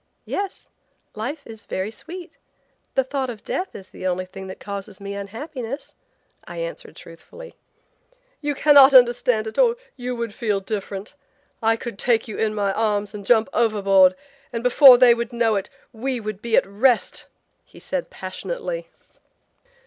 "Yes, 0.25 0.67
life 1.13 1.45
is 1.45 1.65
very 1.67 1.91
sweet. 1.91 2.39
The 2.95 3.03
thought 3.03 3.29
of 3.29 3.43
death 3.43 3.75
is 3.75 3.89
the 3.91 4.07
only 4.07 4.25
thing 4.25 4.47
that 4.47 4.59
causes 4.59 4.99
me 4.99 5.13
unhappiness," 5.13 5.93
I 6.43 6.57
answered 6.57 6.95
truthfully. 6.95 7.53
"You 8.41 8.55
cannot 8.55 8.95
understand 8.95 9.45
it 9.45 9.59
or 9.59 9.75
you 9.95 10.15
would 10.15 10.33
feel 10.33 10.59
different. 10.59 11.13
I 11.61 11.75
could 11.75 11.99
take 11.99 12.27
you 12.27 12.35
in 12.39 12.55
my 12.55 12.73
arms 12.73 13.13
and 13.13 13.23
jump 13.23 13.47
overboard, 13.53 14.15
and 14.51 14.63
before 14.63 14.97
they 14.97 15.13
would 15.13 15.31
know 15.31 15.55
it 15.55 15.69
we 15.93 16.19
would 16.19 16.41
be 16.41 16.55
at 16.57 16.65
rest," 16.65 17.27
he 17.63 17.79
said 17.79 18.09
passionately. 18.09 18.87